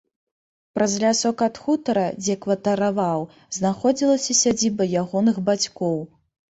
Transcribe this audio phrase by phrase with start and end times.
[0.75, 3.29] Праз лясок ад хутара, дзе кватараваў,
[3.61, 6.01] знаходзілася сядзіба ягоных бацькоў.